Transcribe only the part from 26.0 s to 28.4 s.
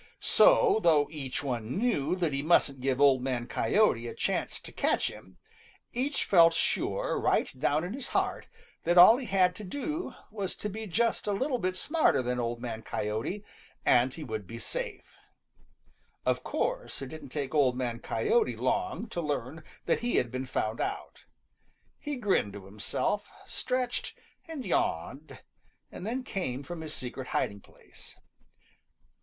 then came out from his secret hiding place.